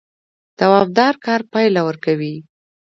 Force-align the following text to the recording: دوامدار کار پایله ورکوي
دوامدار 0.59 1.13
کار 1.25 1.41
پایله 1.51 1.81
ورکوي 1.87 2.35